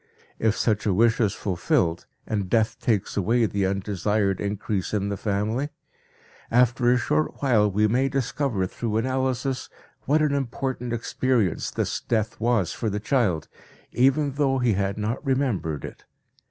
[0.39, 5.15] If such a wish is fulfilled, and death takes away the undesired increase in the
[5.15, 5.69] family,
[6.49, 9.69] after a short while we may discover through analysis
[10.05, 13.47] what an important experience this death was for the child,
[13.91, 16.03] even though he had not remembered it.